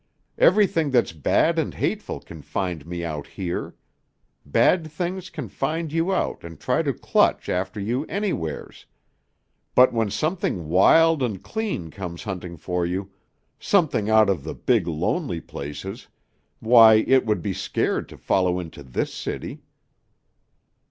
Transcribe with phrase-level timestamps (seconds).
[0.39, 3.75] Everything that's bad and hateful can find me out here.
[4.43, 8.87] Bad things can find you out and try to clutch after you anywheres.
[9.75, 13.11] But when something wild and clean comes hunting for you,
[13.59, 16.07] something out of the big lonely places
[16.59, 19.61] why, it would be scared to follow into this city."